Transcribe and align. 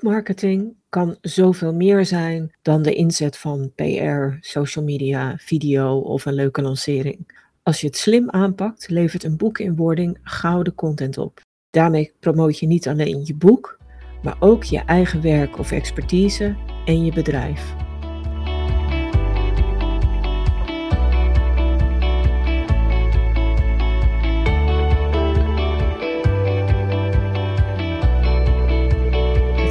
Boekmarketing 0.00 0.76
kan 0.88 1.16
zoveel 1.20 1.74
meer 1.74 2.04
zijn 2.04 2.50
dan 2.62 2.82
de 2.82 2.94
inzet 2.94 3.36
van 3.36 3.72
PR, 3.74 4.36
social 4.40 4.84
media, 4.84 5.36
video 5.36 5.98
of 5.98 6.24
een 6.24 6.34
leuke 6.34 6.62
lancering. 6.62 7.48
Als 7.62 7.80
je 7.80 7.86
het 7.86 7.96
slim 7.96 8.30
aanpakt, 8.30 8.88
levert 8.88 9.24
een 9.24 9.36
boek 9.36 9.58
in 9.58 9.76
wording 9.76 10.18
gouden 10.22 10.74
content 10.74 11.18
op. 11.18 11.40
Daarmee 11.70 12.12
promoot 12.20 12.58
je 12.58 12.66
niet 12.66 12.88
alleen 12.88 13.20
je 13.24 13.34
boek, 13.34 13.78
maar 14.22 14.36
ook 14.38 14.64
je 14.64 14.78
eigen 14.78 15.22
werk 15.22 15.58
of 15.58 15.72
expertise 15.72 16.56
en 16.84 17.04
je 17.04 17.12
bedrijf. 17.12 17.74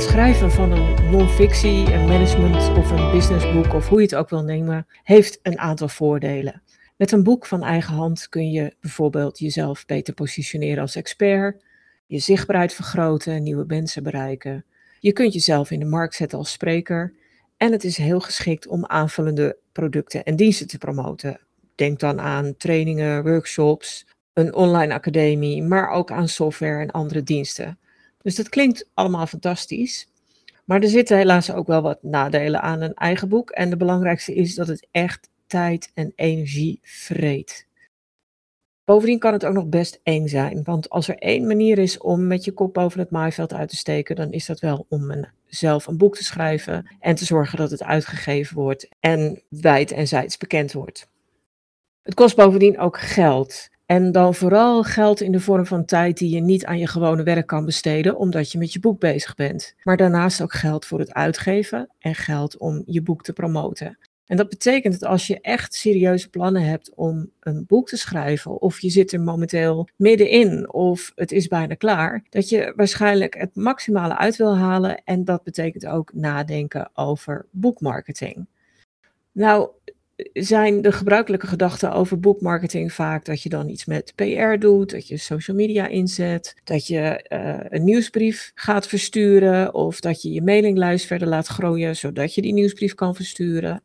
Schrijven 0.09 0.51
van 0.51 0.71
een 0.71 1.11
non-fictie, 1.11 1.93
een 1.93 2.07
management 2.07 2.77
of 2.77 2.91
een 2.91 3.11
businessboek 3.11 3.73
of 3.73 3.87
hoe 3.87 3.97
je 3.97 4.03
het 4.03 4.15
ook 4.15 4.29
wil 4.29 4.43
nemen, 4.43 4.87
heeft 5.03 5.39
een 5.41 5.59
aantal 5.59 5.87
voordelen. 5.87 6.61
Met 6.97 7.11
een 7.11 7.23
boek 7.23 7.45
van 7.45 7.63
eigen 7.63 7.93
hand 7.93 8.29
kun 8.29 8.51
je 8.51 8.75
bijvoorbeeld 8.81 9.39
jezelf 9.39 9.85
beter 9.85 10.13
positioneren 10.13 10.81
als 10.81 10.95
expert, 10.95 11.63
je 12.05 12.19
zichtbaarheid 12.19 12.73
vergroten, 12.73 13.43
nieuwe 13.43 13.63
mensen 13.67 14.03
bereiken. 14.03 14.65
Je 14.99 15.13
kunt 15.13 15.33
jezelf 15.33 15.71
in 15.71 15.79
de 15.79 15.85
markt 15.85 16.15
zetten 16.15 16.37
als 16.37 16.51
spreker 16.51 17.13
en 17.57 17.71
het 17.71 17.83
is 17.83 17.97
heel 17.97 18.19
geschikt 18.19 18.67
om 18.67 18.85
aanvullende 18.85 19.57
producten 19.71 20.23
en 20.23 20.35
diensten 20.35 20.67
te 20.67 20.77
promoten. 20.77 21.39
Denk 21.75 21.99
dan 21.99 22.19
aan 22.19 22.57
trainingen, 22.57 23.23
workshops, 23.23 24.07
een 24.33 24.53
online 24.53 24.93
academie, 24.93 25.63
maar 25.63 25.89
ook 25.89 26.11
aan 26.11 26.27
software 26.27 26.81
en 26.81 26.91
andere 26.91 27.23
diensten. 27.23 27.79
Dus 28.21 28.35
dat 28.35 28.49
klinkt 28.49 28.89
allemaal 28.93 29.27
fantastisch. 29.27 30.07
Maar 30.65 30.81
er 30.81 30.89
zitten 30.89 31.17
helaas 31.17 31.51
ook 31.51 31.67
wel 31.67 31.81
wat 31.81 32.03
nadelen 32.03 32.61
aan 32.61 32.81
een 32.81 32.93
eigen 32.93 33.29
boek. 33.29 33.49
En 33.49 33.69
de 33.69 33.77
belangrijkste 33.77 34.35
is 34.35 34.55
dat 34.55 34.67
het 34.67 34.87
echt 34.91 35.29
tijd 35.47 35.91
en 35.93 36.13
energie 36.15 36.79
vreet. 36.81 37.67
Bovendien 38.83 39.19
kan 39.19 39.33
het 39.33 39.45
ook 39.45 39.53
nog 39.53 39.67
best 39.67 39.99
eng 40.03 40.27
zijn, 40.27 40.63
want 40.63 40.89
als 40.89 41.07
er 41.07 41.17
één 41.17 41.47
manier 41.47 41.77
is 41.77 41.97
om 41.97 42.27
met 42.27 42.43
je 42.43 42.51
kop 42.51 42.73
boven 42.73 42.99
het 42.99 43.11
maaiveld 43.11 43.53
uit 43.53 43.69
te 43.69 43.75
steken, 43.75 44.15
dan 44.15 44.31
is 44.31 44.45
dat 44.45 44.59
wel 44.59 44.85
om 44.89 45.11
een, 45.11 45.27
zelf 45.45 45.87
een 45.87 45.97
boek 45.97 46.15
te 46.15 46.23
schrijven 46.23 46.95
en 46.99 47.15
te 47.15 47.25
zorgen 47.25 47.57
dat 47.57 47.71
het 47.71 47.83
uitgegeven 47.83 48.55
wordt 48.55 48.87
en 48.99 49.41
wijd 49.49 49.91
en 49.91 50.07
zijds 50.07 50.37
bekend 50.37 50.73
wordt. 50.73 51.09
Het 52.01 52.13
kost 52.13 52.35
bovendien 52.35 52.79
ook 52.79 52.99
geld. 52.99 53.69
En 53.89 54.11
dan 54.11 54.35
vooral 54.35 54.83
geld 54.83 55.21
in 55.21 55.31
de 55.31 55.39
vorm 55.39 55.65
van 55.65 55.85
tijd 55.85 56.17
die 56.17 56.35
je 56.35 56.41
niet 56.41 56.65
aan 56.65 56.77
je 56.77 56.87
gewone 56.87 57.23
werk 57.23 57.47
kan 57.47 57.65
besteden, 57.65 58.17
omdat 58.17 58.51
je 58.51 58.57
met 58.57 58.73
je 58.73 58.79
boek 58.79 58.99
bezig 58.99 59.35
bent. 59.35 59.75
Maar 59.83 59.97
daarnaast 59.97 60.41
ook 60.41 60.53
geld 60.53 60.85
voor 60.85 60.99
het 60.99 61.13
uitgeven 61.13 61.89
en 61.99 62.15
geld 62.15 62.57
om 62.57 62.83
je 62.85 63.01
boek 63.01 63.23
te 63.23 63.33
promoten. 63.33 63.97
En 64.25 64.37
dat 64.37 64.49
betekent 64.49 64.99
dat 64.99 65.09
als 65.09 65.27
je 65.27 65.41
echt 65.41 65.73
serieuze 65.73 66.29
plannen 66.29 66.63
hebt 66.63 66.93
om 66.95 67.31
een 67.39 67.65
boek 67.67 67.87
te 67.87 67.97
schrijven, 67.97 68.61
of 68.61 68.79
je 68.79 68.89
zit 68.89 69.11
er 69.11 69.21
momenteel 69.21 69.87
middenin, 69.95 70.73
of 70.73 71.11
het 71.15 71.31
is 71.31 71.47
bijna 71.47 71.73
klaar, 71.73 72.23
dat 72.29 72.49
je 72.49 72.73
waarschijnlijk 72.75 73.37
het 73.37 73.55
maximale 73.55 74.17
uit 74.17 74.35
wil 74.35 74.57
halen. 74.57 75.01
En 75.03 75.25
dat 75.25 75.43
betekent 75.43 75.85
ook 75.85 76.13
nadenken 76.13 76.89
over 76.93 77.45
boekmarketing. 77.51 78.47
Nou, 79.31 79.69
zijn 80.33 80.81
de 80.81 80.91
gebruikelijke 80.91 81.47
gedachten 81.47 81.91
over 81.91 82.19
boekmarketing 82.19 82.93
vaak 82.93 83.25
dat 83.25 83.41
je 83.41 83.49
dan 83.49 83.69
iets 83.69 83.85
met 83.85 84.13
PR 84.15 84.57
doet, 84.59 84.91
dat 84.91 85.07
je 85.07 85.17
social 85.17 85.57
media 85.57 85.87
inzet, 85.87 86.55
dat 86.63 86.87
je 86.87 87.25
uh, 87.29 87.57
een 87.69 87.83
nieuwsbrief 87.83 88.51
gaat 88.55 88.87
versturen 88.87 89.73
of 89.73 89.99
dat 89.99 90.21
je 90.21 90.31
je 90.31 90.41
mailinglijst 90.41 91.05
verder 91.05 91.27
laat 91.27 91.47
groeien 91.47 91.95
zodat 91.95 92.35
je 92.35 92.41
die 92.41 92.53
nieuwsbrief 92.53 92.93
kan 92.93 93.15
versturen. 93.15 93.83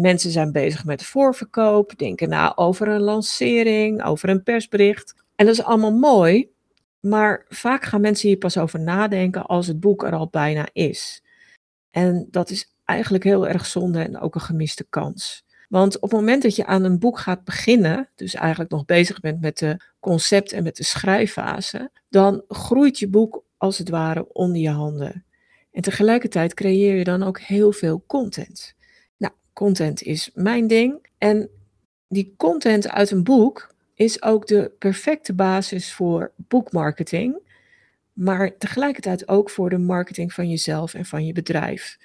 Mensen 0.00 0.30
zijn 0.30 0.52
bezig 0.52 0.84
met 0.84 1.04
voorverkoop, 1.04 1.98
denken 1.98 2.28
na 2.28 2.56
over 2.56 2.88
een 2.88 3.00
lancering, 3.00 4.04
over 4.04 4.28
een 4.28 4.42
persbericht. 4.42 5.14
En 5.36 5.46
dat 5.46 5.54
is 5.54 5.64
allemaal 5.64 5.98
mooi, 5.98 6.48
maar 7.00 7.44
vaak 7.48 7.84
gaan 7.84 8.00
mensen 8.00 8.28
hier 8.28 8.38
pas 8.38 8.58
over 8.58 8.80
nadenken 8.80 9.46
als 9.46 9.66
het 9.66 9.80
boek 9.80 10.04
er 10.04 10.14
al 10.14 10.28
bijna 10.30 10.68
is. 10.72 11.22
En 11.90 12.28
dat 12.30 12.50
is 12.50 12.74
eigenlijk 12.84 13.24
heel 13.24 13.48
erg 13.48 13.66
zonde 13.66 14.02
en 14.02 14.20
ook 14.20 14.34
een 14.34 14.40
gemiste 14.40 14.86
kans. 14.88 15.43
Want 15.74 15.94
op 15.94 16.02
het 16.02 16.20
moment 16.20 16.42
dat 16.42 16.56
je 16.56 16.66
aan 16.66 16.84
een 16.84 16.98
boek 16.98 17.18
gaat 17.18 17.44
beginnen, 17.44 18.08
dus 18.14 18.34
eigenlijk 18.34 18.70
nog 18.70 18.84
bezig 18.84 19.20
bent 19.20 19.40
met 19.40 19.58
de 19.58 19.80
concept 20.00 20.52
en 20.52 20.62
met 20.62 20.76
de 20.76 20.84
schrijffase, 20.84 21.90
dan 22.08 22.44
groeit 22.48 22.98
je 22.98 23.08
boek 23.08 23.44
als 23.56 23.78
het 23.78 23.88
ware 23.88 24.32
onder 24.32 24.60
je 24.60 24.70
handen. 24.70 25.24
En 25.72 25.82
tegelijkertijd 25.82 26.54
creëer 26.54 26.96
je 26.96 27.04
dan 27.04 27.22
ook 27.22 27.40
heel 27.40 27.72
veel 27.72 28.04
content. 28.06 28.74
Content 29.52 30.02
is 30.02 30.30
mijn 30.34 30.66
ding. 30.66 31.06
En 31.18 31.50
die 32.08 32.34
content 32.36 32.88
uit 32.88 33.10
een 33.10 33.24
boek 33.24 33.74
is 33.94 34.22
ook 34.22 34.46
de 34.46 34.72
perfecte 34.78 35.34
basis 35.34 35.92
voor 35.92 36.32
boekmarketing, 36.36 37.38
maar 38.12 38.56
tegelijkertijd 38.56 39.28
ook 39.28 39.50
voor 39.50 39.70
de 39.70 39.78
marketing 39.78 40.32
van 40.32 40.48
jezelf 40.48 40.94
en 40.94 41.04
van 41.04 41.26
je 41.26 41.32
bedrijf. 41.32 41.98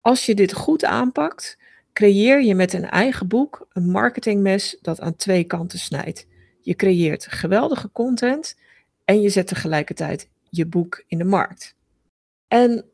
Als 0.00 0.26
je 0.26 0.34
dit 0.34 0.52
goed 0.52 0.84
aanpakt, 0.84 1.60
creëer 1.92 2.42
je 2.42 2.54
met 2.54 2.72
een 2.72 2.88
eigen 2.90 3.28
boek 3.28 3.66
een 3.72 3.90
marketingmes 3.90 4.78
dat 4.80 5.00
aan 5.00 5.16
twee 5.16 5.44
kanten 5.44 5.78
snijdt. 5.78 6.26
Je 6.60 6.74
creëert 6.74 7.26
geweldige 7.26 7.90
content 7.92 8.56
en 9.04 9.20
je 9.20 9.28
zet 9.28 9.46
tegelijkertijd 9.46 10.28
je 10.50 10.66
boek 10.66 11.04
in 11.06 11.18
de 11.18 11.24
markt. 11.24 11.74
En 12.48 12.84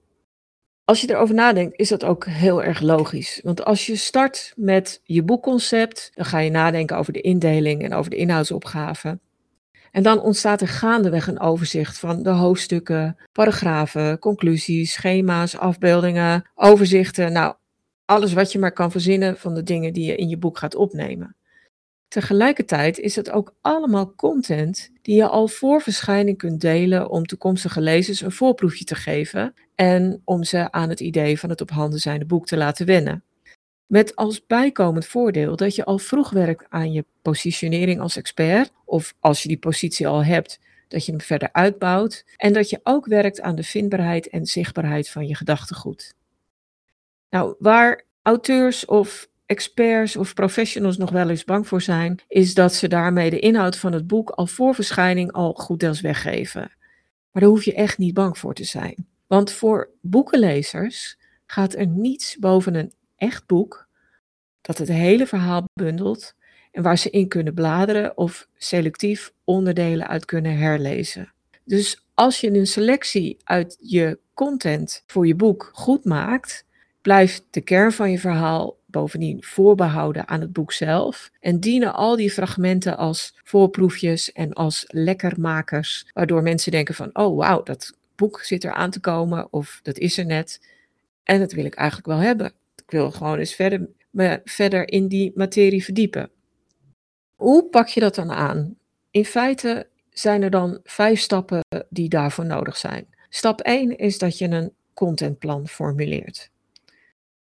als 0.84 1.00
je 1.00 1.10
erover 1.10 1.34
nadenkt, 1.34 1.78
is 1.78 1.88
dat 1.88 2.04
ook 2.04 2.26
heel 2.26 2.62
erg 2.62 2.81
logisch. 2.81 3.41
Want 3.44 3.64
als 3.64 3.87
je 3.87 3.97
start 3.97 4.53
met 4.56 5.00
je 5.04 5.22
boekconcept, 5.22 6.10
dan 6.14 6.25
ga 6.25 6.38
je 6.38 6.50
nadenken 6.50 6.97
over 6.97 7.12
de 7.12 7.20
indeling 7.20 7.82
en 7.82 7.94
over 7.94 8.10
de 8.10 8.16
inhoudsopgave. 8.16 9.19
En 9.91 10.03
dan 10.03 10.20
ontstaat 10.20 10.60
er 10.60 10.69
gaandeweg 10.69 11.26
een 11.26 11.41
overzicht 11.41 11.98
van 11.98 12.22
de 12.22 12.31
hoofdstukken, 12.31 13.16
paragrafen, 13.32 14.19
conclusies, 14.19 14.92
schema's, 14.92 15.56
afbeeldingen, 15.56 16.50
overzichten. 16.54 17.32
Nou, 17.32 17.54
alles 18.08 18.32
wat 18.32 18.52
je 18.52 18.58
maar 18.58 18.72
kan 18.72 18.91
verzinnen 18.91 19.36
van 19.36 19.54
de 19.54 19.62
dingen 19.62 19.92
die 19.92 20.04
je 20.04 20.16
in 20.16 20.28
je 20.28 20.36
boek 20.36 20.58
gaat 20.58 20.74
opnemen. 20.74 21.36
Tegelijkertijd 22.08 22.98
is 22.98 23.16
het 23.16 23.30
ook 23.30 23.54
allemaal 23.60 24.14
content 24.14 24.91
die 25.02 25.16
je 25.16 25.28
al 25.28 25.48
voor 25.48 25.80
verschijning 25.80 26.38
kunt 26.38 26.60
delen 26.60 27.10
om 27.10 27.26
toekomstige 27.26 27.80
lezers 27.80 28.20
een 28.20 28.32
voorproefje 28.32 28.84
te 28.84 28.94
geven 28.94 29.54
en 29.74 30.22
om 30.24 30.44
ze 30.44 30.72
aan 30.72 30.88
het 30.88 31.00
idee 31.00 31.38
van 31.38 31.50
het 31.50 31.60
op 31.60 31.70
handen 31.70 31.98
zijnde 31.98 32.24
boek 32.24 32.46
te 32.46 32.56
laten 32.56 32.86
wennen. 32.86 33.24
Met 33.86 34.16
als 34.16 34.46
bijkomend 34.46 35.06
voordeel 35.06 35.56
dat 35.56 35.75
je 35.75 35.84
al 35.84 35.98
vroeg 35.98 36.30
werkt 36.30 36.66
aan 36.69 36.92
je 36.92 37.04
positionering 37.22 38.00
als 38.00 38.16
expert, 38.16 38.72
of 38.84 39.14
als 39.20 39.42
je 39.42 39.48
die 39.48 39.58
positie 39.58 40.08
al 40.08 40.25
hebt, 40.25 40.58
dat 40.88 41.04
je 41.04 41.12
hem 41.12 41.20
verder 41.20 41.48
uitbouwt 41.52 42.25
en 42.36 42.52
dat 42.52 42.70
je 42.70 42.80
ook 42.82 43.06
werkt 43.06 43.40
aan 43.40 43.54
de 43.54 43.62
vindbaarheid 43.62 44.28
en 44.28 44.46
zichtbaarheid 44.46 45.08
van 45.08 45.26
je 45.26 45.34
gedachtegoed. 45.34 46.16
Nou, 47.31 47.55
waar 47.59 48.05
auteurs 48.22 48.84
of 48.84 49.28
experts 49.47 50.16
of 50.16 50.34
professionals 50.34 50.97
nog 50.97 51.11
wel 51.11 51.31
eens 51.31 51.44
bang 51.44 51.69
voor 51.69 51.83
zijn, 51.83 52.19
is 52.28 52.55
dat 52.55 52.75
ze 52.75 52.89
daarmee 52.89 53.31
de 53.31 53.39
inhoud 53.39 53.77
van 53.77 53.93
het 53.93 54.06
boek 54.06 54.31
al 54.31 54.47
voor 54.47 54.75
verschijning 54.75 55.33
al 55.33 55.53
goed 55.53 55.81
deels 55.81 56.00
weggeven. 56.00 56.61
Maar 57.31 57.43
daar 57.43 57.50
hoef 57.50 57.65
je 57.65 57.75
echt 57.75 57.99
niet 57.99 58.15
bang 58.15 58.38
voor 58.38 58.55
te 58.55 58.65
zijn. 58.65 59.06
Want 59.27 59.53
voor 59.53 59.91
boekenlezers 60.00 61.19
gaat 61.47 61.75
er 61.75 61.87
niets 61.87 62.37
boven 62.37 62.75
een 62.75 62.93
echt 63.17 63.47
boek 63.47 63.88
dat 64.61 64.78
het 64.78 64.88
hele 64.88 65.27
verhaal 65.27 65.65
bundelt 65.75 66.34
en 66.72 66.83
waar 66.83 66.99
ze 66.99 67.11
in 67.11 67.28
kunnen 67.28 67.55
bladeren 67.55 68.17
of 68.17 68.49
selectief 68.56 69.33
onderdelen 69.44 70.09
uit 70.09 70.25
kunnen 70.25 70.56
herlezen. 70.56 71.33
Dus 71.65 72.05
als 72.15 72.41
je 72.41 72.50
een 72.50 72.67
selectie 72.67 73.37
uit 73.44 73.77
je 73.81 74.19
content 74.34 75.03
voor 75.06 75.27
je 75.27 75.34
boek 75.34 75.71
goed 75.72 76.05
maakt, 76.05 76.64
blijft 77.08 77.44
de 77.50 77.60
kern 77.60 77.93
van 77.93 78.10
je 78.10 78.19
verhaal 78.19 78.76
bovendien 78.87 79.44
voorbehouden 79.44 80.28
aan 80.28 80.40
het 80.40 80.52
boek 80.52 80.72
zelf 80.72 81.31
en 81.40 81.60
dienen 81.60 81.94
al 81.94 82.16
die 82.16 82.31
fragmenten 82.31 82.96
als 82.96 83.34
voorproefjes 83.44 84.32
en 84.32 84.52
als 84.52 84.84
lekkermakers, 84.88 86.06
waardoor 86.12 86.43
mensen 86.43 86.72
denken 86.72 86.94
van, 86.94 87.10
oh 87.12 87.37
wauw, 87.37 87.62
dat 87.62 87.96
boek 88.16 88.40
zit 88.40 88.64
er 88.64 88.72
aan 88.72 88.90
te 88.90 89.00
komen 89.00 89.52
of 89.52 89.81
dat 89.82 89.99
is 89.99 90.19
er 90.19 90.26
net 90.26 90.66
en 91.22 91.38
dat 91.38 91.52
wil 91.52 91.64
ik 91.64 91.75
eigenlijk 91.75 92.08
wel 92.08 92.19
hebben. 92.19 92.46
Ik 92.76 92.90
wil 92.90 93.11
gewoon 93.11 93.38
eens 93.38 93.54
verder, 93.54 93.88
verder 94.44 94.88
in 94.88 95.08
die 95.08 95.32
materie 95.34 95.84
verdiepen. 95.84 96.31
Hoe 97.34 97.69
pak 97.69 97.88
je 97.88 98.00
dat 98.00 98.14
dan 98.14 98.31
aan? 98.31 98.76
In 99.11 99.25
feite 99.25 99.88
zijn 100.11 100.43
er 100.43 100.50
dan 100.50 100.81
vijf 100.84 101.20
stappen 101.20 101.61
die 101.90 102.08
daarvoor 102.08 102.46
nodig 102.46 102.76
zijn. 102.76 103.06
Stap 103.28 103.61
1 103.61 103.99
is 103.99 104.19
dat 104.19 104.38
je 104.38 104.49
een 104.49 104.72
contentplan 104.94 105.69
formuleert. 105.69 106.50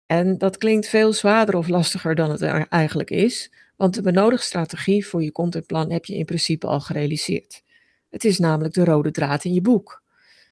En 0.08 0.38
dat 0.38 0.58
klinkt 0.58 0.88
veel 0.88 1.14
zwaarder 1.14 1.56
of 1.56 1.68
lastiger 1.68 2.16
dan 2.16 2.30
het 2.30 2.42
er 2.42 2.68
eigenlijk 2.70 3.10
is, 3.10 3.52
want 3.76 3.94
de 3.94 4.02
benodigde 4.02 4.46
strategie 4.46 5.08
voor 5.08 5.24
je 5.24 5.32
contentplan 5.32 5.92
heb 5.92 6.06
je 6.06 6.16
in 6.16 6.26
principe 6.26 6.68
al 6.68 6.80
gerealiseerd. 6.80 7.64
Het 8.10 8.26
is 8.26 8.40
namelijk 8.40 8.74
de 8.74 8.84
rode 8.84 9.12
draad 9.12 9.44
in 9.44 9.54
je 9.54 9.62
boek. 9.62 10.04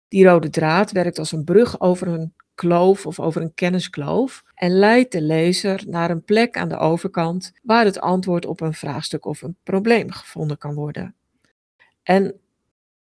Die 0.07 0.25
rode 0.25 0.49
draad 0.49 0.91
werkt 0.91 1.19
als 1.19 1.31
een 1.31 1.43
brug 1.43 1.79
over 1.79 2.07
een 2.07 2.33
kloof 2.55 3.05
of 3.05 3.19
over 3.19 3.41
een 3.41 3.53
kenniskloof 3.53 4.43
en 4.55 4.71
leidt 4.71 5.11
de 5.11 5.21
lezer 5.21 5.83
naar 5.87 6.09
een 6.09 6.23
plek 6.23 6.57
aan 6.57 6.69
de 6.69 6.77
overkant 6.77 7.53
waar 7.63 7.85
het 7.85 7.99
antwoord 7.99 8.45
op 8.45 8.61
een 8.61 8.73
vraagstuk 8.73 9.25
of 9.25 9.41
een 9.41 9.57
probleem 9.63 10.11
gevonden 10.11 10.57
kan 10.57 10.73
worden. 10.73 11.15
En 12.03 12.39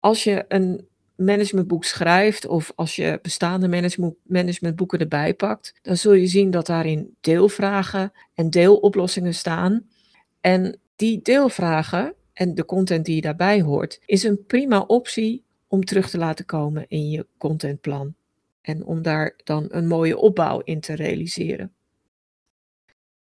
als 0.01 0.25
je 0.25 0.45
een 0.49 0.89
managementboek 1.17 1.85
schrijft 1.85 2.47
of 2.47 2.73
als 2.75 2.97
je 2.97 3.19
bestaande 3.23 3.97
managementboeken 4.23 4.99
erbij 4.99 5.35
pakt, 5.35 5.75
dan 5.83 5.97
zul 5.97 6.13
je 6.13 6.27
zien 6.27 6.51
dat 6.51 6.67
daarin 6.67 7.17
deelvragen 7.21 8.13
en 8.35 8.51
deeloplossingen 8.51 9.35
staan. 9.35 9.89
En 10.41 10.79
die 10.97 11.23
deelvragen 11.23 12.15
en 12.33 12.55
de 12.55 12.65
content 12.65 13.05
die 13.05 13.21
daarbij 13.21 13.63
hoort, 13.63 14.01
is 14.07 14.23
een 14.23 14.45
prima 14.47 14.81
optie 14.81 15.45
om 15.69 15.85
terug 15.85 16.11
te 16.11 16.19
laten 16.19 16.45
komen 16.45 16.85
in 16.89 17.11
je 17.11 17.27
contentplan. 17.39 18.15
En 18.61 18.85
om 18.85 19.03
daar 19.03 19.41
dan 19.45 19.67
een 19.69 19.87
mooie 19.87 20.17
opbouw 20.17 20.61
in 20.61 20.81
te 20.81 20.95
realiseren. 20.95 21.73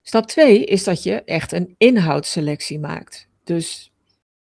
Stap 0.02 0.26
2 0.26 0.64
is 0.64 0.84
dat 0.84 1.02
je 1.02 1.22
echt 1.24 1.52
een 1.52 1.74
inhoudsselectie 1.78 2.78
maakt. 2.78 3.28
Dus 3.44 3.92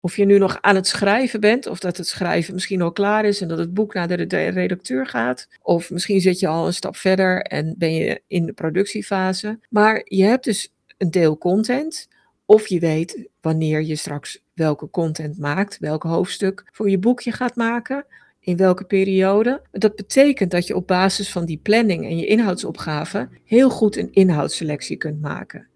of 0.05 0.17
je 0.17 0.25
nu 0.25 0.39
nog 0.39 0.59
aan 0.61 0.75
het 0.75 0.87
schrijven 0.87 1.41
bent, 1.41 1.67
of 1.67 1.79
dat 1.79 1.97
het 1.97 2.07
schrijven 2.07 2.55
misschien 2.55 2.83
al 2.83 2.93
klaar 2.93 3.25
is 3.25 3.41
en 3.41 3.49
dat 3.49 3.59
het 3.59 3.75
boek 3.75 3.95
naar 3.95 4.09
de 4.09 4.49
redacteur 4.49 5.07
gaat. 5.07 5.49
Of 5.63 5.91
misschien 5.91 6.21
zit 6.21 6.41
je 6.41 6.47
al 6.47 6.67
een 6.67 6.75
stap 6.75 6.97
verder 6.97 7.43
en 7.43 7.75
ben 7.79 7.95
je 7.95 8.23
in 8.27 8.47
de 8.47 8.53
productiefase. 8.53 9.59
Maar 9.69 10.03
je 10.05 10.25
hebt 10.25 10.45
dus 10.45 10.73
een 10.99 11.11
deel 11.11 11.39
content. 11.39 12.09
Of 12.45 12.67
je 12.67 12.79
weet 12.79 13.29
wanneer 13.41 13.83
je 13.83 13.97
straks 13.97 14.43
welke 14.55 14.91
content 14.91 15.39
maakt, 15.39 15.79
welk 15.79 16.03
hoofdstuk 16.03 16.69
voor 16.73 16.91
je 16.91 16.99
boekje 16.99 17.33
gaat 17.33 17.57
maken, 17.57 18.07
in 18.41 18.57
welke 18.57 18.85
periode. 18.85 19.63
Dat 19.71 19.95
betekent 19.95 20.51
dat 20.51 20.67
je 20.67 20.77
op 20.77 20.87
basis 20.87 21.31
van 21.31 21.45
die 21.45 21.61
planning 21.63 22.05
en 22.05 22.17
je 22.17 22.27
inhoudsopgave 22.27 23.29
heel 23.45 23.71
goed 23.71 23.97
een 23.97 24.13
inhoudsselectie 24.13 24.97
kunt 24.97 25.21
maken. 25.21 25.69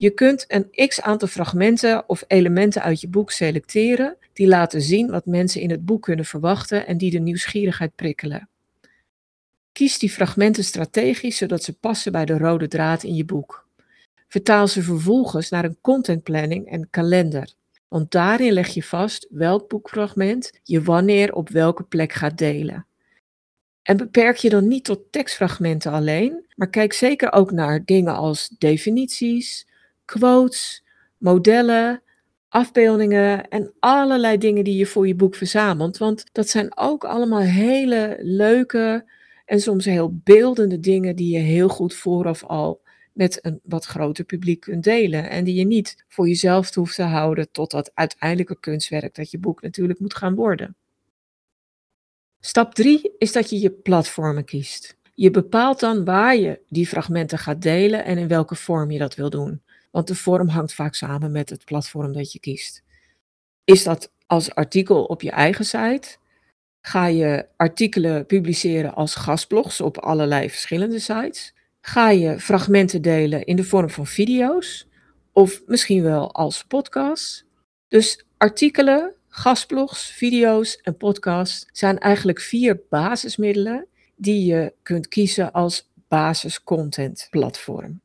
Je 0.00 0.10
kunt 0.10 0.44
een 0.48 0.88
x 0.88 1.00
aantal 1.00 1.28
fragmenten 1.28 2.08
of 2.08 2.24
elementen 2.26 2.82
uit 2.82 3.00
je 3.00 3.08
boek 3.08 3.30
selecteren 3.30 4.16
die 4.32 4.46
laten 4.46 4.82
zien 4.82 5.10
wat 5.10 5.26
mensen 5.26 5.60
in 5.60 5.70
het 5.70 5.84
boek 5.84 6.02
kunnen 6.02 6.24
verwachten 6.24 6.86
en 6.86 6.98
die 6.98 7.10
de 7.10 7.18
nieuwsgierigheid 7.18 7.94
prikkelen. 7.94 8.48
Kies 9.72 9.98
die 9.98 10.10
fragmenten 10.10 10.64
strategisch 10.64 11.36
zodat 11.36 11.62
ze 11.62 11.72
passen 11.72 12.12
bij 12.12 12.24
de 12.24 12.38
rode 12.38 12.68
draad 12.68 13.02
in 13.02 13.14
je 13.14 13.24
boek. 13.24 13.66
Vertaal 14.28 14.68
ze 14.68 14.82
vervolgens 14.82 15.48
naar 15.48 15.64
een 15.64 15.78
contentplanning 15.80 16.70
en 16.70 16.90
kalender, 16.90 17.52
want 17.88 18.10
daarin 18.10 18.52
leg 18.52 18.68
je 18.68 18.82
vast 18.82 19.26
welk 19.30 19.68
boekfragment 19.68 20.60
je 20.62 20.82
wanneer 20.82 21.34
op 21.34 21.48
welke 21.48 21.82
plek 21.82 22.12
gaat 22.12 22.38
delen. 22.38 22.86
En 23.82 23.96
beperk 23.96 24.36
je 24.36 24.50
dan 24.50 24.68
niet 24.68 24.84
tot 24.84 25.12
tekstfragmenten 25.12 25.92
alleen, 25.92 26.44
maar 26.54 26.70
kijk 26.70 26.92
zeker 26.92 27.32
ook 27.32 27.50
naar 27.50 27.84
dingen 27.84 28.14
als 28.14 28.48
definities, 28.58 29.66
quotes, 30.08 30.84
modellen, 31.18 32.02
afbeeldingen 32.48 33.48
en 33.48 33.72
allerlei 33.78 34.38
dingen 34.38 34.64
die 34.64 34.76
je 34.76 34.86
voor 34.86 35.06
je 35.06 35.14
boek 35.14 35.34
verzamelt. 35.34 35.98
Want 35.98 36.24
dat 36.32 36.48
zijn 36.48 36.76
ook 36.76 37.04
allemaal 37.04 37.40
hele 37.40 38.16
leuke 38.20 39.10
en 39.44 39.60
soms 39.60 39.84
heel 39.84 40.20
beeldende 40.24 40.80
dingen 40.80 41.16
die 41.16 41.34
je 41.34 41.42
heel 41.42 41.68
goed 41.68 41.94
vooraf 41.94 42.44
al 42.44 42.80
met 43.12 43.38
een 43.42 43.60
wat 43.62 43.84
groter 43.84 44.24
publiek 44.24 44.60
kunt 44.60 44.84
delen. 44.84 45.30
En 45.30 45.44
die 45.44 45.54
je 45.54 45.64
niet 45.64 46.04
voor 46.08 46.28
jezelf 46.28 46.74
hoeft 46.74 46.94
te 46.94 47.02
houden 47.02 47.50
tot 47.50 47.70
dat 47.70 47.90
uiteindelijke 47.94 48.60
kunstwerk 48.60 49.14
dat 49.14 49.30
je 49.30 49.38
boek 49.38 49.62
natuurlijk 49.62 50.00
moet 50.00 50.14
gaan 50.14 50.34
worden. 50.34 50.76
Stap 52.40 52.74
3 52.74 53.14
is 53.18 53.32
dat 53.32 53.50
je 53.50 53.60
je 53.60 53.70
platformen 53.70 54.44
kiest. 54.44 54.96
Je 55.14 55.30
bepaalt 55.30 55.80
dan 55.80 56.04
waar 56.04 56.36
je 56.36 56.60
die 56.68 56.86
fragmenten 56.86 57.38
gaat 57.38 57.62
delen 57.62 58.04
en 58.04 58.18
in 58.18 58.28
welke 58.28 58.54
vorm 58.54 58.90
je 58.90 58.98
dat 58.98 59.14
wil 59.14 59.30
doen. 59.30 59.62
Want 59.90 60.06
de 60.06 60.14
vorm 60.14 60.48
hangt 60.48 60.74
vaak 60.74 60.94
samen 60.94 61.32
met 61.32 61.50
het 61.50 61.64
platform 61.64 62.12
dat 62.12 62.32
je 62.32 62.40
kiest. 62.40 62.82
Is 63.64 63.82
dat 63.82 64.12
als 64.26 64.54
artikel 64.54 65.04
op 65.04 65.22
je 65.22 65.30
eigen 65.30 65.64
site? 65.64 66.16
Ga 66.80 67.06
je 67.06 67.46
artikelen 67.56 68.26
publiceren 68.26 68.94
als 68.94 69.14
gastblogs 69.14 69.80
op 69.80 69.98
allerlei 69.98 70.50
verschillende 70.50 70.98
sites? 70.98 71.54
Ga 71.80 72.10
je 72.10 72.40
fragmenten 72.40 73.02
delen 73.02 73.44
in 73.44 73.56
de 73.56 73.64
vorm 73.64 73.90
van 73.90 74.06
video's? 74.06 74.88
Of 75.32 75.62
misschien 75.66 76.02
wel 76.02 76.34
als 76.34 76.64
podcast? 76.64 77.46
Dus 77.88 78.24
artikelen, 78.36 79.14
gastblogs, 79.28 80.10
video's 80.10 80.76
en 80.76 80.96
podcasts 80.96 81.66
zijn 81.72 81.98
eigenlijk 81.98 82.40
vier 82.40 82.80
basismiddelen 82.88 83.86
die 84.16 84.44
je 84.44 84.74
kunt 84.82 85.08
kiezen 85.08 85.52
als 85.52 85.90
basiscontentplatform. 86.08 88.00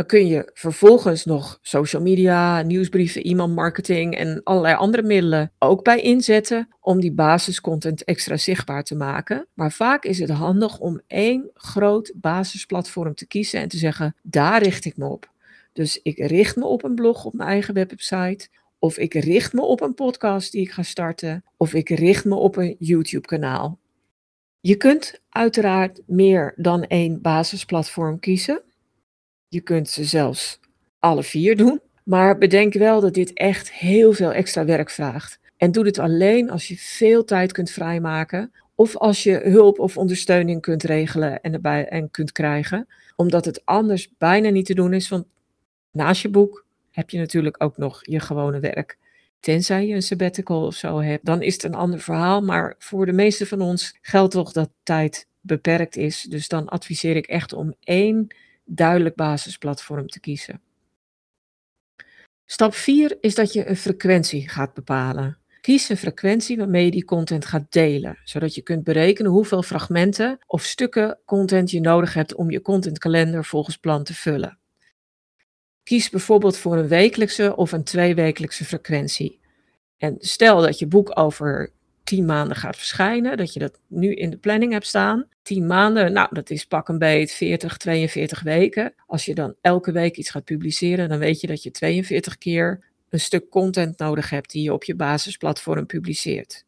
Dan 0.00 0.08
kun 0.08 0.26
je 0.26 0.50
vervolgens 0.54 1.24
nog 1.24 1.58
social 1.62 2.02
media, 2.02 2.62
nieuwsbrieven, 2.62 3.22
e-mailmarketing 3.22 4.16
en 4.16 4.40
allerlei 4.42 4.74
andere 4.74 5.02
middelen 5.02 5.52
ook 5.58 5.84
bij 5.84 6.00
inzetten 6.00 6.68
om 6.80 7.00
die 7.00 7.12
basiscontent 7.12 8.04
extra 8.04 8.36
zichtbaar 8.36 8.84
te 8.84 8.94
maken. 8.96 9.46
Maar 9.54 9.72
vaak 9.72 10.04
is 10.04 10.18
het 10.18 10.30
handig 10.30 10.78
om 10.78 11.00
één 11.06 11.50
groot 11.54 12.12
basisplatform 12.16 13.14
te 13.14 13.26
kiezen 13.26 13.60
en 13.60 13.68
te 13.68 13.76
zeggen: 13.76 14.16
daar 14.22 14.62
richt 14.62 14.84
ik 14.84 14.96
me 14.96 15.06
op. 15.06 15.30
Dus 15.72 16.00
ik 16.02 16.18
richt 16.18 16.56
me 16.56 16.64
op 16.64 16.84
een 16.84 16.94
blog 16.94 17.24
op 17.24 17.32
mijn 17.32 17.48
eigen 17.48 17.74
website. 17.74 18.48
Of 18.78 18.98
ik 18.98 19.14
richt 19.14 19.52
me 19.52 19.62
op 19.62 19.80
een 19.80 19.94
podcast 19.94 20.52
die 20.52 20.62
ik 20.62 20.70
ga 20.70 20.82
starten. 20.82 21.44
Of 21.56 21.74
ik 21.74 21.88
richt 21.88 22.24
me 22.24 22.34
op 22.34 22.56
een 22.56 22.76
YouTube-kanaal. 22.78 23.78
Je 24.60 24.76
kunt 24.76 25.20
uiteraard 25.28 26.00
meer 26.06 26.52
dan 26.56 26.84
één 26.84 27.20
basisplatform 27.20 28.18
kiezen. 28.18 28.62
Je 29.52 29.60
kunt 29.60 29.88
ze 29.88 30.04
zelfs 30.04 30.60
alle 30.98 31.22
vier 31.22 31.56
doen. 31.56 31.80
Maar 32.04 32.38
bedenk 32.38 32.72
wel 32.72 33.00
dat 33.00 33.14
dit 33.14 33.32
echt 33.32 33.72
heel 33.72 34.12
veel 34.12 34.32
extra 34.32 34.64
werk 34.64 34.90
vraagt. 34.90 35.38
En 35.56 35.72
doe 35.72 35.84
dit 35.84 35.98
alleen 35.98 36.50
als 36.50 36.68
je 36.68 36.76
veel 36.78 37.24
tijd 37.24 37.52
kunt 37.52 37.70
vrijmaken. 37.70 38.52
Of 38.74 38.96
als 38.96 39.22
je 39.22 39.40
hulp 39.44 39.78
of 39.78 39.96
ondersteuning 39.96 40.60
kunt 40.60 40.82
regelen 40.82 41.40
en, 41.40 41.52
erbij, 41.52 41.88
en 41.88 42.10
kunt 42.10 42.32
krijgen. 42.32 42.86
Omdat 43.16 43.44
het 43.44 43.64
anders 43.64 44.08
bijna 44.18 44.48
niet 44.48 44.66
te 44.66 44.74
doen 44.74 44.92
is. 44.92 45.08
Want 45.08 45.26
naast 45.92 46.22
je 46.22 46.28
boek 46.28 46.66
heb 46.90 47.10
je 47.10 47.18
natuurlijk 47.18 47.62
ook 47.62 47.76
nog 47.76 47.98
je 48.02 48.20
gewone 48.20 48.60
werk. 48.60 48.98
Tenzij 49.40 49.86
je 49.86 49.94
een 49.94 50.02
sabbatical 50.02 50.66
of 50.66 50.74
zo 50.74 51.00
hebt, 51.00 51.24
dan 51.24 51.42
is 51.42 51.52
het 51.52 51.62
een 51.62 51.74
ander 51.74 52.00
verhaal. 52.00 52.40
Maar 52.40 52.74
voor 52.78 53.06
de 53.06 53.12
meeste 53.12 53.46
van 53.46 53.60
ons 53.60 53.98
geldt 54.02 54.32
toch 54.32 54.52
dat 54.52 54.70
tijd 54.82 55.26
beperkt 55.40 55.96
is. 55.96 56.22
Dus 56.22 56.48
dan 56.48 56.68
adviseer 56.68 57.16
ik 57.16 57.26
echt 57.26 57.52
om 57.52 57.74
één 57.80 58.34
duidelijk 58.76 59.14
basisplatform 59.14 60.08
te 60.08 60.20
kiezen. 60.20 60.60
Stap 62.44 62.74
4 62.74 63.16
is 63.20 63.34
dat 63.34 63.52
je 63.52 63.68
een 63.68 63.76
frequentie 63.76 64.48
gaat 64.48 64.74
bepalen. 64.74 65.38
Kies 65.60 65.88
een 65.88 65.96
frequentie 65.96 66.56
waarmee 66.56 66.84
je 66.84 66.90
die 66.90 67.04
content 67.04 67.44
gaat 67.44 67.72
delen, 67.72 68.18
zodat 68.24 68.54
je 68.54 68.62
kunt 68.62 68.84
berekenen 68.84 69.30
hoeveel 69.30 69.62
fragmenten 69.62 70.38
of 70.46 70.64
stukken 70.64 71.18
content 71.24 71.70
je 71.70 71.80
nodig 71.80 72.14
hebt 72.14 72.34
om 72.34 72.50
je 72.50 72.62
contentkalender 72.62 73.44
volgens 73.44 73.76
plan 73.76 74.04
te 74.04 74.14
vullen. 74.14 74.58
Kies 75.82 76.10
bijvoorbeeld 76.10 76.56
voor 76.56 76.76
een 76.76 76.88
wekelijkse 76.88 77.56
of 77.56 77.72
een 77.72 77.84
tweewekelijkse 77.84 78.64
frequentie. 78.64 79.40
En 79.96 80.16
stel 80.18 80.60
dat 80.60 80.78
je 80.78 80.86
boek 80.86 81.18
over 81.18 81.72
10 82.04 82.24
maanden 82.24 82.56
gaat 82.56 82.76
verschijnen, 82.76 83.36
dat 83.36 83.52
je 83.52 83.60
dat 83.60 83.80
nu 83.86 84.14
in 84.14 84.30
de 84.30 84.38
planning 84.38 84.72
hebt 84.72 84.86
staan. 84.86 85.26
10 85.50 85.66
maanden, 85.66 86.12
nou 86.12 86.28
dat 86.30 86.50
is 86.50 86.64
pak 86.64 86.88
een 86.88 86.98
beet 86.98 87.32
40, 87.32 87.76
42 87.76 88.42
weken. 88.42 88.94
Als 89.06 89.24
je 89.24 89.34
dan 89.34 89.54
elke 89.60 89.92
week 89.92 90.16
iets 90.16 90.30
gaat 90.30 90.44
publiceren, 90.44 91.08
dan 91.08 91.18
weet 91.18 91.40
je 91.40 91.46
dat 91.46 91.62
je 91.62 91.70
42 91.70 92.38
keer 92.38 92.84
een 93.08 93.20
stuk 93.20 93.48
content 93.48 93.98
nodig 93.98 94.30
hebt 94.30 94.50
die 94.50 94.62
je 94.62 94.72
op 94.72 94.84
je 94.84 94.94
basisplatform 94.94 95.86
publiceert. 95.86 96.64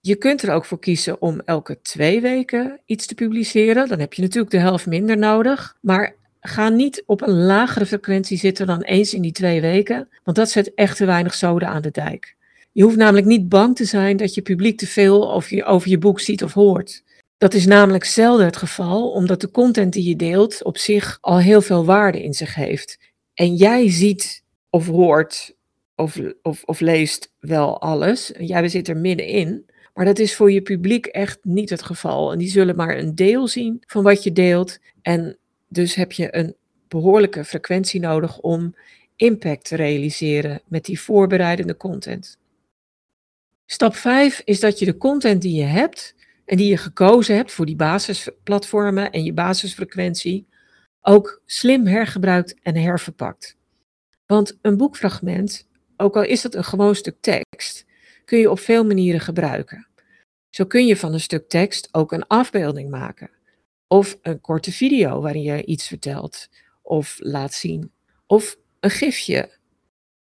Je 0.00 0.16
kunt 0.16 0.42
er 0.42 0.52
ook 0.52 0.64
voor 0.64 0.78
kiezen 0.78 1.22
om 1.22 1.40
elke 1.44 1.80
twee 1.82 2.20
weken 2.20 2.80
iets 2.84 3.06
te 3.06 3.14
publiceren. 3.14 3.88
Dan 3.88 3.98
heb 3.98 4.12
je 4.12 4.22
natuurlijk 4.22 4.52
de 4.52 4.58
helft 4.58 4.86
minder 4.86 5.18
nodig. 5.18 5.76
Maar 5.80 6.14
ga 6.40 6.68
niet 6.68 7.02
op 7.06 7.22
een 7.22 7.36
lagere 7.36 7.86
frequentie 7.86 8.38
zitten 8.38 8.66
dan 8.66 8.82
eens 8.82 9.14
in 9.14 9.22
die 9.22 9.32
twee 9.32 9.60
weken, 9.60 10.08
want 10.24 10.36
dat 10.36 10.50
zet 10.50 10.74
echt 10.74 10.96
te 10.96 11.04
weinig 11.04 11.34
zoden 11.34 11.68
aan 11.68 11.82
de 11.82 11.90
dijk. 11.90 12.36
Je 12.72 12.82
hoeft 12.82 12.96
namelijk 12.96 13.26
niet 13.26 13.48
bang 13.48 13.76
te 13.76 13.84
zijn 13.84 14.16
dat 14.16 14.34
je 14.34 14.42
publiek 14.42 14.78
te 14.78 14.86
veel 14.86 15.32
over 15.32 15.56
je, 15.56 15.64
over 15.64 15.88
je 15.88 15.98
boek 15.98 16.20
ziet 16.20 16.42
of 16.42 16.52
hoort. 16.52 17.06
Dat 17.38 17.54
is 17.54 17.66
namelijk 17.66 18.04
zelden 18.04 18.46
het 18.46 18.56
geval, 18.56 19.10
omdat 19.10 19.40
de 19.40 19.50
content 19.50 19.92
die 19.92 20.08
je 20.08 20.16
deelt 20.16 20.62
op 20.64 20.78
zich 20.78 21.18
al 21.20 21.38
heel 21.38 21.60
veel 21.60 21.84
waarde 21.84 22.22
in 22.22 22.34
zich 22.34 22.54
heeft. 22.54 22.98
En 23.34 23.54
jij 23.54 23.90
ziet 23.90 24.44
of 24.70 24.86
hoort 24.86 25.56
of, 25.94 26.18
of, 26.64 26.80
leest 26.80 27.32
wel 27.38 27.80
alles. 27.80 28.32
Jij 28.38 28.68
zit 28.68 28.88
er 28.88 28.96
middenin. 28.96 29.66
Maar 29.94 30.04
dat 30.04 30.18
is 30.18 30.34
voor 30.34 30.52
je 30.52 30.62
publiek 30.62 31.06
echt 31.06 31.38
niet 31.42 31.70
het 31.70 31.82
geval. 31.82 32.32
En 32.32 32.38
die 32.38 32.48
zullen 32.48 32.76
maar 32.76 32.98
een 32.98 33.14
deel 33.14 33.48
zien 33.48 33.82
van 33.86 34.02
wat 34.02 34.22
je 34.22 34.32
deelt. 34.32 34.78
En 35.02 35.38
dus 35.68 35.94
heb 35.94 36.12
je 36.12 36.36
een 36.36 36.54
behoorlijke 36.88 37.44
frequentie 37.44 38.00
nodig 38.00 38.38
om 38.38 38.74
impact 39.16 39.64
te 39.64 39.76
realiseren 39.76 40.60
met 40.66 40.84
die 40.84 41.00
voorbereidende 41.00 41.76
content. 41.76 42.38
Stap 43.66 43.94
5 43.94 44.42
is 44.44 44.60
dat 44.60 44.78
je 44.78 44.84
de 44.84 44.96
content 44.96 45.42
die 45.42 45.54
je 45.54 45.64
hebt 45.64 46.14
en 46.48 46.56
die 46.56 46.68
je 46.68 46.76
gekozen 46.76 47.36
hebt 47.36 47.52
voor 47.52 47.66
die 47.66 47.76
basisplatformen 47.76 49.10
en 49.10 49.24
je 49.24 49.32
basisfrequentie, 49.32 50.46
ook 51.00 51.42
slim 51.46 51.86
hergebruikt 51.86 52.54
en 52.62 52.76
herverpakt. 52.76 53.56
Want 54.26 54.58
een 54.62 54.76
boekfragment, 54.76 55.68
ook 55.96 56.16
al 56.16 56.22
is 56.22 56.42
het 56.42 56.54
een 56.54 56.64
gewoon 56.64 56.94
stuk 56.94 57.16
tekst, 57.20 57.86
kun 58.24 58.38
je 58.38 58.50
op 58.50 58.58
veel 58.58 58.84
manieren 58.84 59.20
gebruiken. 59.20 59.86
Zo 60.50 60.64
kun 60.64 60.86
je 60.86 60.96
van 60.96 61.12
een 61.12 61.20
stuk 61.20 61.48
tekst 61.48 61.88
ook 61.92 62.12
een 62.12 62.26
afbeelding 62.26 62.90
maken. 62.90 63.30
Of 63.86 64.18
een 64.22 64.40
korte 64.40 64.72
video 64.72 65.20
waarin 65.20 65.42
je 65.42 65.64
iets 65.64 65.86
vertelt 65.86 66.48
of 66.82 67.16
laat 67.18 67.54
zien. 67.54 67.92
Of 68.26 68.56
een 68.80 68.90
gifje. 68.90 69.58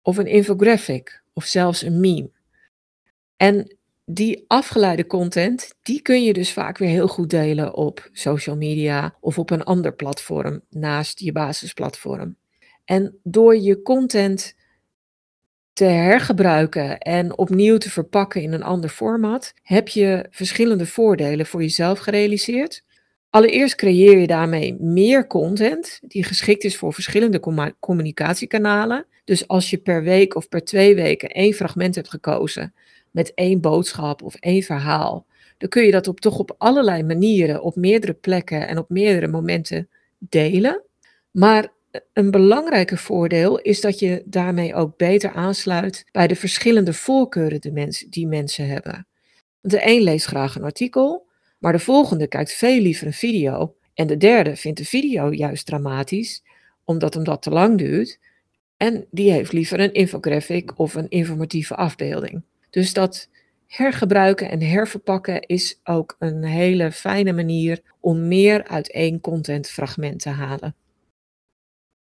Of 0.02 0.18
een 0.18 0.28
infographic. 0.28 1.22
Of 1.34 1.46
zelfs 1.46 1.82
een 1.82 2.00
meme. 2.00 2.32
En 3.36 3.78
die 4.10 4.46
afgeleide 4.48 5.08
content, 5.08 5.74
die 5.82 6.02
kun 6.02 6.24
je 6.24 6.34
dus 6.34 6.54
vaak 6.54 6.78
weer 6.78 6.90
heel 6.90 7.08
goed 7.08 7.30
delen 7.30 7.74
op 7.74 8.10
social 8.12 8.56
media 8.56 9.16
of 9.20 9.40
op 9.40 9.50
een 9.50 9.64
ander 9.64 9.94
platform 9.94 10.62
naast 10.70 11.20
je 11.20 11.32
basisplatform. 11.32 12.36
En 12.86 13.20
door 13.24 13.58
je 13.58 13.82
content 13.82 14.56
te 15.74 15.84
hergebruiken 15.84 16.98
en 16.98 17.38
opnieuw 17.38 17.78
te 17.78 17.90
verpakken 17.90 18.42
in 18.42 18.54
een 18.54 18.64
ander 18.64 18.90
format, 18.90 19.54
heb 19.62 19.88
je 19.88 20.26
verschillende 20.30 20.86
voordelen 20.86 21.46
voor 21.46 21.62
jezelf 21.62 22.00
gerealiseerd. 22.00 22.84
Allereerst 23.30 23.76
creëer 23.76 24.18
je 24.18 24.28
daarmee 24.28 24.76
meer 24.80 25.28
content 25.28 26.00
die 26.02 26.24
geschikt 26.24 26.64
is 26.64 26.78
voor 26.78 26.94
verschillende 26.94 27.40
communicatiekanalen. 27.80 29.06
Dus 29.24 29.48
als 29.48 29.70
je 29.70 29.78
per 29.78 30.04
week 30.04 30.36
of 30.36 30.50
per 30.50 30.64
twee 30.64 30.96
weken 30.96 31.30
één 31.30 31.54
fragment 31.54 31.96
hebt 31.96 32.10
gekozen 32.10 32.74
met 33.18 33.34
één 33.34 33.62
boodschap 33.62 34.22
of 34.24 34.36
één 34.36 34.64
verhaal, 34.64 35.26
dan 35.58 35.70
kun 35.70 35.84
je 35.84 35.92
dat 35.92 36.08
op, 36.08 36.20
toch 36.20 36.40
op 36.40 36.56
allerlei 36.58 37.04
manieren, 37.04 37.62
op 37.62 37.76
meerdere 37.76 38.14
plekken 38.14 38.68
en 38.68 38.78
op 38.78 38.90
meerdere 38.90 39.28
momenten 39.28 39.90
delen. 40.18 40.82
Maar 41.32 41.74
een 42.14 42.32
belangrijke 42.32 42.98
voordeel 42.98 43.60
is 43.60 43.82
dat 43.82 44.00
je 44.00 44.24
daarmee 44.26 44.76
ook 44.76 44.98
beter 44.98 45.32
aansluit 45.32 46.06
bij 46.12 46.28
de 46.28 46.36
verschillende 46.36 46.94
voorkeuren 46.94 47.62
die 48.10 48.28
mensen 48.28 48.68
hebben. 48.68 49.08
De 49.62 49.80
een 49.88 50.02
leest 50.02 50.26
graag 50.26 50.56
een 50.56 50.64
artikel, 50.64 51.28
maar 51.60 51.72
de 51.72 51.80
volgende 51.80 52.28
kijkt 52.28 52.54
veel 52.54 52.80
liever 52.80 53.08
een 53.08 53.14
video. 53.14 53.76
En 53.94 54.08
de 54.08 54.18
derde 54.18 54.56
vindt 54.56 54.78
de 54.78 54.86
video 54.86 55.34
juist 55.34 55.66
dramatisch, 55.66 56.44
omdat 56.84 57.14
hem 57.14 57.24
dat 57.24 57.42
te 57.42 57.50
lang 57.50 57.78
duurt. 57.78 58.20
En 58.78 59.06
die 59.12 59.32
heeft 59.32 59.52
liever 59.52 59.80
een 59.80 59.94
infographic 59.94 60.80
of 60.80 60.96
een 60.96 61.10
informatieve 61.10 61.76
afbeelding. 61.76 62.44
Dus 62.70 62.94
dat 62.94 63.30
hergebruiken 63.68 64.50
en 64.50 64.62
herverpakken 64.62 65.42
is 65.42 65.80
ook 65.84 66.16
een 66.20 66.44
hele 66.44 66.92
fijne 66.92 67.34
manier 67.34 67.82
om 68.00 68.28
meer 68.28 68.68
uit 68.68 68.92
één 68.92 69.22
contentfragment 69.22 70.20
te 70.20 70.30
halen. 70.30 70.76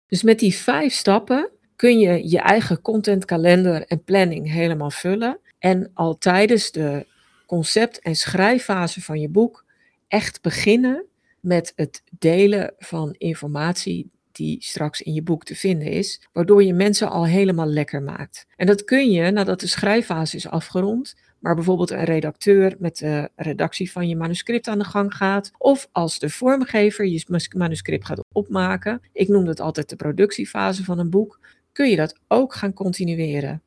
Dus 0.07 0.23
met 0.23 0.39
die 0.39 0.55
vijf 0.55 0.93
stappen 0.93 1.49
kun 1.75 1.99
je 1.99 2.29
je 2.29 2.39
eigen 2.39 2.81
contentkalender 2.81 3.85
en 3.87 4.03
planning 4.03 4.51
helemaal 4.51 4.91
vullen 4.91 5.39
en 5.59 5.91
al 5.93 6.17
tijdens 6.17 6.71
de 6.71 7.05
concept- 7.45 7.99
en 7.99 8.15
schrijffase 8.15 9.01
van 9.01 9.19
je 9.19 9.29
boek 9.29 9.65
echt 10.07 10.41
beginnen 10.41 11.05
met 11.39 11.73
het 11.75 12.03
delen 12.09 12.73
van 12.77 13.15
informatie 13.17 14.11
die 14.37 14.57
straks 14.59 15.01
in 15.01 15.13
je 15.13 15.23
boek 15.23 15.43
te 15.43 15.55
vinden 15.55 15.87
is, 15.87 16.27
waardoor 16.31 16.63
je 16.63 16.73
mensen 16.73 17.09
al 17.09 17.25
helemaal 17.25 17.67
lekker 17.67 18.01
maakt. 18.01 18.45
En 18.55 18.65
dat 18.65 18.83
kun 18.83 19.11
je 19.11 19.31
nadat 19.31 19.59
de 19.59 19.67
schrijffase 19.67 20.35
is 20.35 20.47
afgerond, 20.47 21.15
maar 21.39 21.55
bijvoorbeeld 21.55 21.91
een 21.91 22.03
redacteur 22.03 22.75
met 22.79 22.97
de 22.97 23.29
redactie 23.35 23.91
van 23.91 24.07
je 24.07 24.15
manuscript 24.15 24.67
aan 24.67 24.79
de 24.79 24.85
gang 24.85 25.13
gaat, 25.13 25.51
of 25.57 25.87
als 25.91 26.19
de 26.19 26.29
vormgever 26.29 27.05
je 27.05 27.47
manuscript 27.55 28.05
gaat 28.05 28.23
opmaken, 28.31 29.01
ik 29.13 29.27
noem 29.27 29.45
dat 29.45 29.59
altijd 29.59 29.89
de 29.89 29.95
productiefase 29.95 30.83
van 30.83 30.99
een 30.99 31.09
boek, 31.09 31.39
kun 31.71 31.89
je 31.89 31.95
dat 31.95 32.19
ook 32.27 32.53
gaan 32.53 32.73
continueren. 32.73 33.61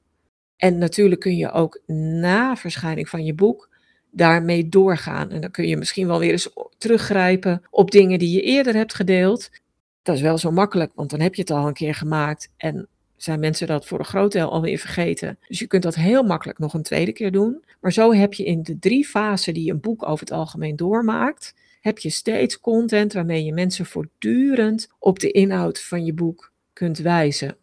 En 0.56 0.78
natuurlijk 0.78 1.20
kun 1.20 1.36
je 1.36 1.52
ook 1.52 1.82
na 1.86 2.56
verschijning 2.56 3.08
van 3.08 3.24
je 3.24 3.34
boek 3.34 3.68
daarmee 4.10 4.68
doorgaan. 4.68 5.30
En 5.30 5.40
dan 5.40 5.50
kun 5.50 5.68
je 5.68 5.76
misschien 5.76 6.06
wel 6.06 6.18
weer 6.18 6.30
eens 6.30 6.50
teruggrijpen 6.78 7.62
op 7.70 7.90
dingen 7.90 8.18
die 8.18 8.30
je 8.30 8.42
eerder 8.42 8.74
hebt 8.74 8.94
gedeeld. 8.94 9.50
Dat 10.02 10.16
is 10.16 10.20
wel 10.20 10.38
zo 10.38 10.50
makkelijk, 10.50 10.92
want 10.94 11.10
dan 11.10 11.20
heb 11.20 11.34
je 11.34 11.40
het 11.40 11.50
al 11.50 11.66
een 11.66 11.72
keer 11.72 11.94
gemaakt 11.94 12.48
en 12.56 12.88
zijn 13.16 13.40
mensen 13.40 13.66
dat 13.66 13.86
voor 13.86 13.98
een 13.98 14.04
groot 14.04 14.32
deel 14.32 14.50
alweer 14.50 14.78
vergeten. 14.78 15.38
Dus 15.48 15.58
je 15.58 15.66
kunt 15.66 15.82
dat 15.82 15.94
heel 15.94 16.22
makkelijk 16.22 16.58
nog 16.58 16.74
een 16.74 16.82
tweede 16.82 17.12
keer 17.12 17.32
doen. 17.32 17.64
Maar 17.80 17.92
zo 17.92 18.12
heb 18.12 18.34
je 18.34 18.44
in 18.44 18.62
de 18.62 18.78
drie 18.78 19.06
fasen 19.06 19.54
die 19.54 19.70
een 19.70 19.80
boek 19.80 20.08
over 20.08 20.20
het 20.20 20.32
algemeen 20.32 20.76
doormaakt, 20.76 21.54
heb 21.80 21.98
je 21.98 22.10
steeds 22.10 22.60
content 22.60 23.12
waarmee 23.12 23.44
je 23.44 23.52
mensen 23.52 23.86
voortdurend 23.86 24.88
op 24.98 25.18
de 25.18 25.30
inhoud 25.30 25.80
van 25.82 26.04
je 26.04 26.12
boek 26.12 26.52
kunt 26.72 26.98
wijzen. 26.98 27.56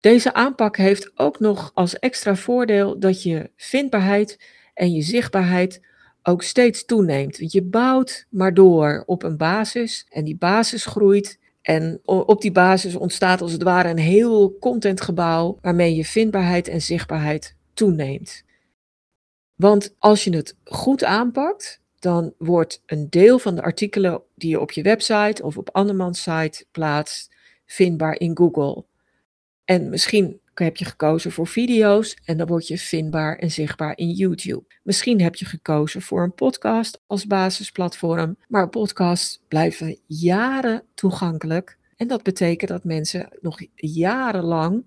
Deze 0.00 0.34
aanpak 0.34 0.76
heeft 0.76 1.18
ook 1.18 1.40
nog 1.40 1.70
als 1.74 1.98
extra 1.98 2.36
voordeel 2.36 2.98
dat 2.98 3.22
je 3.22 3.50
vindbaarheid 3.56 4.44
en 4.74 4.92
je 4.92 5.02
zichtbaarheid 5.02 5.80
ook 6.22 6.42
steeds 6.42 6.84
toeneemt. 6.84 7.52
Je 7.52 7.62
bouwt 7.62 8.26
maar 8.30 8.54
door 8.54 9.02
op 9.06 9.22
een 9.22 9.36
basis 9.36 10.06
en 10.08 10.24
die 10.24 10.36
basis 10.36 10.84
groeit. 10.86 11.40
En 11.62 12.00
op 12.04 12.40
die 12.40 12.52
basis 12.52 12.94
ontstaat 12.94 13.40
als 13.40 13.52
het 13.52 13.62
ware 13.62 13.88
een 13.88 13.98
heel 13.98 14.56
contentgebouw 14.60 15.58
waarmee 15.60 15.94
je 15.94 16.04
vindbaarheid 16.04 16.68
en 16.68 16.82
zichtbaarheid 16.82 17.56
toeneemt. 17.74 18.44
Want 19.54 19.94
als 19.98 20.24
je 20.24 20.36
het 20.36 20.56
goed 20.64 21.04
aanpakt, 21.04 21.80
dan 21.98 22.34
wordt 22.38 22.82
een 22.86 23.10
deel 23.10 23.38
van 23.38 23.54
de 23.54 23.62
artikelen 23.62 24.22
die 24.34 24.50
je 24.50 24.60
op 24.60 24.70
je 24.70 24.82
website 24.82 25.42
of 25.42 25.56
op 25.56 25.70
andermans 25.70 26.22
site 26.22 26.64
plaatst, 26.70 27.34
vindbaar 27.66 28.18
in 28.18 28.36
Google. 28.36 28.84
En 29.64 29.90
misschien 29.90 30.40
heb 30.58 30.76
je 30.76 30.84
gekozen 30.84 31.32
voor 31.32 31.46
video's 31.46 32.16
en 32.24 32.36
dan 32.36 32.46
word 32.46 32.66
je 32.66 32.78
vindbaar 32.78 33.36
en 33.36 33.50
zichtbaar 33.50 33.96
in 33.96 34.10
YouTube. 34.10 34.64
Misschien 34.82 35.20
heb 35.20 35.34
je 35.34 35.44
gekozen 35.44 36.02
voor 36.02 36.22
een 36.22 36.34
podcast 36.34 37.00
als 37.06 37.26
basisplatform, 37.26 38.36
maar 38.48 38.68
podcasts 38.68 39.40
blijven 39.48 39.98
jaren 40.06 40.82
toegankelijk. 40.94 41.78
En 41.96 42.08
dat 42.08 42.22
betekent 42.22 42.70
dat 42.70 42.84
mensen 42.84 43.28
nog 43.40 43.60
jarenlang 43.74 44.84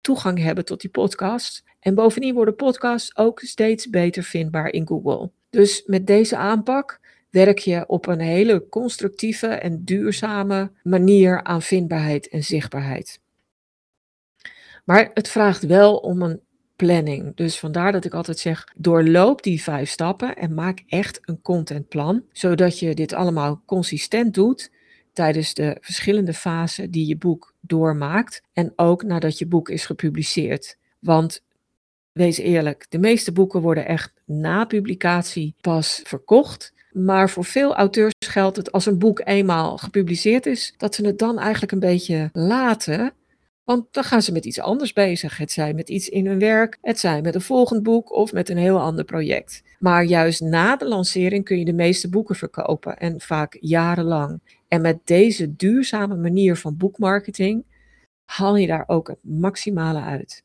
toegang 0.00 0.38
hebben 0.38 0.64
tot 0.64 0.80
die 0.80 0.90
podcast. 0.90 1.64
En 1.80 1.94
bovendien 1.94 2.34
worden 2.34 2.56
podcasts 2.56 3.16
ook 3.16 3.40
steeds 3.40 3.90
beter 3.90 4.22
vindbaar 4.22 4.68
in 4.68 4.86
Google. 4.86 5.30
Dus 5.50 5.82
met 5.86 6.06
deze 6.06 6.36
aanpak 6.36 7.00
werk 7.30 7.58
je 7.58 7.84
op 7.86 8.06
een 8.06 8.20
hele 8.20 8.68
constructieve 8.68 9.46
en 9.46 9.84
duurzame 9.84 10.70
manier 10.82 11.42
aan 11.42 11.62
vindbaarheid 11.62 12.28
en 12.28 12.44
zichtbaarheid. 12.44 13.20
Maar 14.84 15.10
het 15.14 15.28
vraagt 15.28 15.66
wel 15.66 15.96
om 15.96 16.22
een 16.22 16.40
planning. 16.76 17.36
Dus 17.36 17.58
vandaar 17.58 17.92
dat 17.92 18.04
ik 18.04 18.14
altijd 18.14 18.38
zeg: 18.38 18.64
doorloop 18.76 19.42
die 19.42 19.62
vijf 19.62 19.90
stappen 19.90 20.36
en 20.36 20.54
maak 20.54 20.82
echt 20.86 21.18
een 21.22 21.40
contentplan, 21.40 22.24
zodat 22.32 22.78
je 22.78 22.94
dit 22.94 23.12
allemaal 23.12 23.62
consistent 23.66 24.34
doet 24.34 24.70
tijdens 25.12 25.54
de 25.54 25.76
verschillende 25.80 26.34
fasen 26.34 26.90
die 26.90 27.06
je 27.06 27.16
boek 27.16 27.54
doormaakt 27.60 28.42
en 28.52 28.72
ook 28.76 29.02
nadat 29.02 29.38
je 29.38 29.46
boek 29.46 29.68
is 29.68 29.86
gepubliceerd. 29.86 30.78
Want 30.98 31.42
wees 32.12 32.38
eerlijk, 32.38 32.86
de 32.88 32.98
meeste 32.98 33.32
boeken 33.32 33.60
worden 33.60 33.86
echt 33.86 34.12
na 34.26 34.64
publicatie 34.64 35.54
pas 35.60 36.00
verkocht. 36.04 36.72
Maar 36.92 37.30
voor 37.30 37.44
veel 37.44 37.74
auteurs 37.74 38.12
geldt 38.26 38.56
het 38.56 38.72
als 38.72 38.86
een 38.86 38.98
boek 38.98 39.20
eenmaal 39.24 39.78
gepubliceerd 39.78 40.46
is, 40.46 40.74
dat 40.76 40.94
ze 40.94 41.06
het 41.06 41.18
dan 41.18 41.38
eigenlijk 41.38 41.72
een 41.72 41.80
beetje 41.80 42.30
laten 42.32 43.12
want 43.64 43.86
dan 43.90 44.04
gaan 44.04 44.22
ze 44.22 44.32
met 44.32 44.44
iets 44.44 44.60
anders 44.60 44.92
bezig. 44.92 45.36
Het 45.36 45.52
zij 45.52 45.74
met 45.74 45.88
iets 45.88 46.08
in 46.08 46.26
hun 46.26 46.38
werk, 46.38 46.78
het 46.82 46.98
zij 46.98 47.22
met 47.22 47.34
een 47.34 47.40
volgend 47.40 47.82
boek 47.82 48.12
of 48.12 48.32
met 48.32 48.48
een 48.48 48.56
heel 48.56 48.80
ander 48.80 49.04
project. 49.04 49.62
Maar 49.78 50.04
juist 50.04 50.40
na 50.40 50.76
de 50.76 50.88
lancering 50.88 51.44
kun 51.44 51.58
je 51.58 51.64
de 51.64 51.72
meeste 51.72 52.08
boeken 52.08 52.34
verkopen 52.34 52.98
en 52.98 53.20
vaak 53.20 53.56
jarenlang. 53.60 54.40
En 54.68 54.80
met 54.80 54.98
deze 55.04 55.56
duurzame 55.56 56.16
manier 56.16 56.56
van 56.56 56.76
boekmarketing 56.76 57.64
haal 58.24 58.56
je 58.56 58.66
daar 58.66 58.84
ook 58.86 59.08
het 59.08 59.18
maximale 59.22 60.00
uit. 60.00 60.44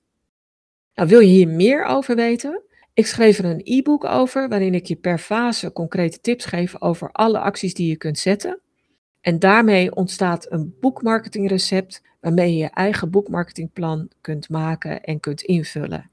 Nou, 0.95 1.09
wil 1.09 1.19
je 1.19 1.27
hier 1.27 1.47
meer 1.47 1.85
over 1.85 2.15
weten? 2.15 2.61
Ik 2.93 3.07
schreef 3.07 3.37
er 3.37 3.45
een 3.45 3.61
e-book 3.63 4.05
over 4.05 4.49
waarin 4.49 4.73
ik 4.73 4.85
je 4.85 4.95
per 4.95 5.17
fase 5.17 5.71
concrete 5.71 6.19
tips 6.19 6.45
geef 6.45 6.81
over 6.81 7.11
alle 7.11 7.39
acties 7.39 7.73
die 7.73 7.89
je 7.89 7.97
kunt 7.97 8.19
zetten. 8.19 8.59
En 9.21 9.39
daarmee 9.39 9.95
ontstaat 9.95 10.51
een 10.51 10.75
boekmarketingrecept 10.79 12.01
waarmee 12.19 12.51
je 12.51 12.57
je 12.57 12.69
eigen 12.69 13.09
boekmarketingplan 13.09 14.09
kunt 14.21 14.49
maken 14.49 15.03
en 15.03 15.19
kunt 15.19 15.41
invullen. 15.41 16.09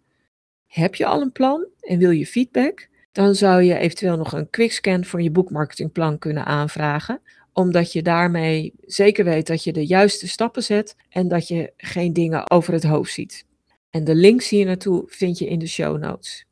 Heb 0.66 0.94
je 0.94 1.06
al 1.06 1.20
een 1.20 1.32
plan 1.32 1.66
en 1.80 1.98
wil 1.98 2.10
je 2.10 2.26
feedback? 2.26 2.88
Dan 3.12 3.34
zou 3.34 3.62
je 3.62 3.78
eventueel 3.78 4.16
nog 4.16 4.32
een 4.32 4.50
quickscan 4.50 5.04
voor 5.04 5.22
je 5.22 5.30
boekmarketingplan 5.30 6.18
kunnen 6.18 6.44
aanvragen, 6.44 7.20
omdat 7.52 7.92
je 7.92 8.02
daarmee 8.02 8.72
zeker 8.80 9.24
weet 9.24 9.46
dat 9.46 9.64
je 9.64 9.72
de 9.72 9.86
juiste 9.86 10.28
stappen 10.28 10.62
zet 10.62 10.96
en 11.08 11.28
dat 11.28 11.48
je 11.48 11.72
geen 11.76 12.12
dingen 12.12 12.50
over 12.50 12.72
het 12.72 12.84
hoofd 12.84 13.12
ziet. 13.12 13.46
En 13.90 14.04
de 14.04 14.14
links 14.14 14.48
hier 14.48 14.66
naartoe 14.66 15.04
vind 15.06 15.38
je 15.38 15.46
in 15.48 15.58
de 15.58 15.66
show 15.66 15.98
notes. 15.98 16.46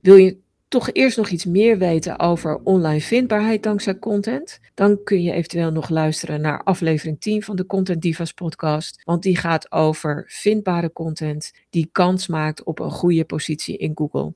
Wil 0.00 0.16
je 0.16 0.38
toch 0.68 0.90
eerst 0.92 1.16
nog 1.16 1.28
iets 1.28 1.44
meer 1.44 1.78
weten 1.78 2.18
over 2.18 2.60
online 2.64 3.00
vindbaarheid 3.00 3.62
dankzij 3.62 3.98
content, 3.98 4.60
dan 4.74 5.02
kun 5.04 5.22
je 5.22 5.32
eventueel 5.32 5.72
nog 5.72 5.88
luisteren 5.88 6.40
naar 6.40 6.62
aflevering 6.62 7.20
10 7.20 7.42
van 7.42 7.56
de 7.56 7.66
Content 7.66 8.02
Divas 8.02 8.32
podcast, 8.32 9.02
want 9.04 9.22
die 9.22 9.36
gaat 9.36 9.72
over 9.72 10.24
vindbare 10.26 10.92
content 10.92 11.52
die 11.70 11.88
kans 11.92 12.26
maakt 12.26 12.62
op 12.62 12.78
een 12.78 12.90
goede 12.90 13.24
positie 13.24 13.76
in 13.76 13.92
Google. 13.94 14.34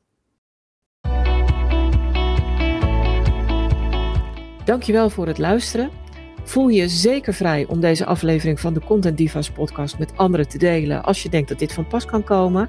Dankjewel 4.65 5.11
voor 5.11 5.27
het 5.27 5.39
luisteren. 5.39 5.91
Voel 6.45 6.69
je 6.69 6.89
zeker 6.89 7.35
vrij 7.35 7.67
om 7.67 7.81
deze 7.81 8.05
aflevering 8.05 8.61
van 8.61 8.75
de 8.75 8.81
Content 8.81 9.17
Divas 9.17 9.51
podcast 9.51 9.99
met 9.99 10.17
anderen 10.17 10.49
te 10.49 10.59
delen 10.59 11.05
als 11.05 11.23
je 11.23 11.29
denkt 11.29 11.49
dat 11.49 11.59
dit 11.59 11.73
van 11.73 11.87
pas 11.87 12.05
kan 12.05 12.25
komen. 12.25 12.69